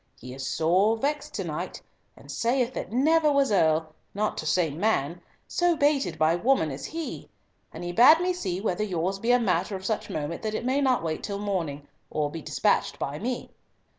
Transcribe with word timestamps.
He 0.19 0.33
is 0.33 0.47
sore 0.47 0.97
vexed 0.97 1.35
to 1.35 1.43
night, 1.43 1.79
and 2.17 2.31
saith 2.31 2.73
that 2.73 2.91
never 2.91 3.31
was 3.31 3.51
Earl, 3.51 3.93
not 4.15 4.35
to 4.39 4.47
say 4.47 4.71
man, 4.71 5.21
so 5.47 5.75
baited 5.77 6.17
by 6.17 6.33
woman 6.35 6.71
as 6.71 6.85
he, 6.87 7.29
and 7.71 7.83
he 7.83 7.91
bade 7.91 8.19
me 8.19 8.33
see 8.33 8.59
whether 8.59 8.83
yours 8.83 9.19
be 9.19 9.31
a 9.31 9.39
matter 9.39 9.75
of 9.75 9.85
such 9.85 10.09
moment 10.09 10.41
that 10.41 10.55
it 10.55 10.65
may 10.65 10.81
not 10.81 11.03
wait 11.03 11.21
till 11.21 11.37
morning 11.37 11.87
or 12.09 12.31
be 12.31 12.41
despatched 12.41 12.97
by 12.97 13.19
me." 13.19 13.51